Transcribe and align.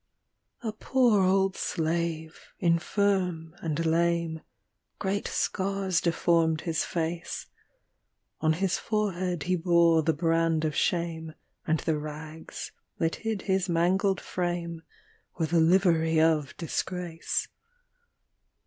A 0.63 0.71
poor 0.71 1.21
old 1.21 1.55
slave, 1.55 2.39
infirm 2.57 3.53
and 3.61 3.85
lame; 3.85 4.41
Great 4.97 5.27
scars 5.27 6.01
deformed 6.01 6.61
his 6.61 6.83
face; 6.83 7.45
On 8.39 8.53
his 8.53 8.79
forehead 8.79 9.43
he 9.43 9.55
bore 9.55 10.01
the 10.01 10.11
brand 10.11 10.65
of 10.65 10.75
shame, 10.75 11.35
And 11.67 11.81
the 11.81 11.99
rags, 11.99 12.71
that 12.97 13.17
hid 13.17 13.43
his 13.43 13.69
mangled 13.69 14.19
frame, 14.19 14.81
Were 15.37 15.45
the 15.45 15.59
livery 15.59 16.19
of 16.19 16.57
disgrace. 16.57 17.47